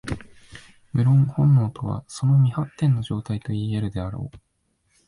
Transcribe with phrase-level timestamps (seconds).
[0.93, 4.37] 無論、本能とはその未発展の状態といい得るであろう。